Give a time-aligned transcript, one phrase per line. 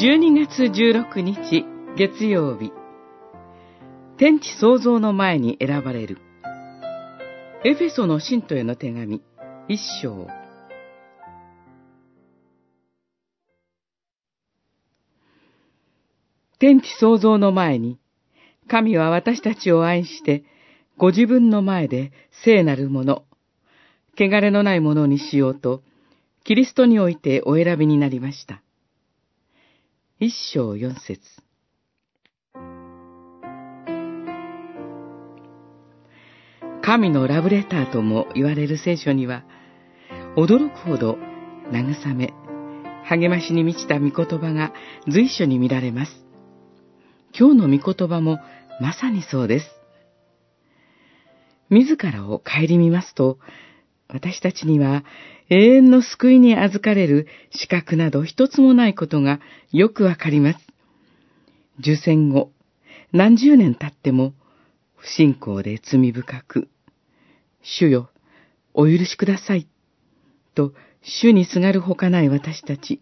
[0.00, 2.72] 12月16日月曜日。
[4.16, 6.16] 天地創造の前に選ばれる。
[7.66, 9.20] エフェソの信徒への手紙
[9.68, 10.26] 一章。
[16.58, 17.98] 天地創造の前に
[18.68, 20.44] 神は私たちを愛して
[20.96, 22.12] ご自分の前で
[22.42, 23.24] 聖なるもの、
[24.18, 25.82] 汚れのないものにしようと
[26.44, 28.62] キリストにおいてお選びになりました。
[30.22, 31.18] 一章四節
[36.82, 39.44] 神のラブレターとも言われる聖書には、
[40.36, 41.16] 驚くほど
[41.72, 42.34] 慰め、
[43.04, 44.74] 励ましに満ちた御言葉が
[45.08, 46.12] 随所に見られます。
[47.34, 48.40] 今日の御言葉も
[48.78, 49.66] まさにそうです。
[51.70, 53.38] 自らを顧みますと、
[54.12, 55.04] 私たちには
[55.48, 59.40] 永遠の救いに預かれる資格など一つもないことが
[59.72, 60.58] よくわかります。
[61.78, 62.52] 受戦後、
[63.12, 64.34] 何十年経っても、
[64.96, 66.68] 不信仰で罪深く、
[67.62, 68.10] 主よ、
[68.74, 69.66] お許しください、
[70.54, 73.00] と主にすがるほかない私たち。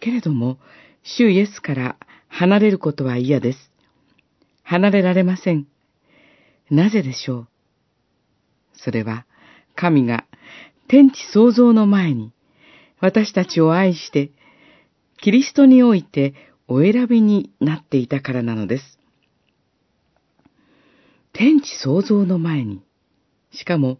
[0.00, 0.58] けれども、
[1.02, 1.96] 主イエスから
[2.28, 3.58] 離れることは嫌です。
[4.62, 5.66] 離れられません。
[6.70, 7.48] なぜでしょう？
[8.74, 9.26] それは、
[9.74, 10.24] 神が
[10.88, 12.32] 天地創造の前に
[13.00, 14.30] 私たちを愛して、
[15.20, 16.34] キリストにおいて
[16.68, 18.98] お選びになっていたからなのです。
[21.32, 22.80] 天地創造の前に、
[23.50, 23.98] しかも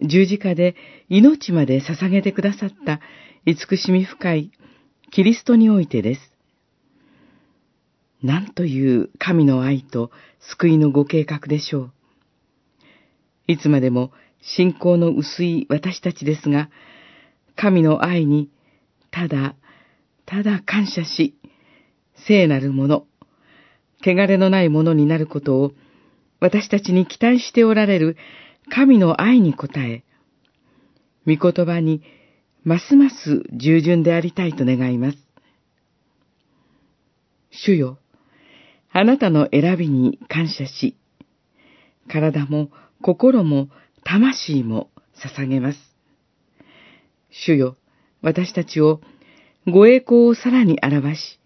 [0.00, 0.74] 十字架で
[1.08, 3.00] 命まで捧げてくださった
[3.46, 4.50] 慈しみ深い
[5.12, 6.20] キリストにおいてです。
[8.22, 10.10] なんという神の愛と
[10.40, 11.92] 救いのご計画でしょう。
[13.46, 14.10] いつまでも
[14.44, 16.70] 信仰の薄い私たちですが、
[17.56, 18.50] 神の愛に
[19.10, 19.56] ただ、
[20.26, 21.34] ただ感謝し、
[22.26, 23.06] 聖なるもの、
[24.04, 25.72] 汚れのないものになることを
[26.40, 28.16] 私たちに期待しておられる
[28.70, 30.04] 神の愛に応え、
[31.26, 32.02] 御言葉に
[32.64, 35.18] ますます従順でありたいと願います。
[37.50, 37.98] 主よ、
[38.92, 40.96] あなたの選びに感謝し、
[42.08, 43.68] 体も心も
[44.04, 45.78] 魂も捧げます。
[47.30, 47.76] 主よ、
[48.22, 49.00] 私たちを
[49.66, 51.40] ご栄光をさらに表し、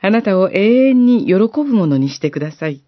[0.00, 2.84] あなたを永遠に喜ぶものにしてください。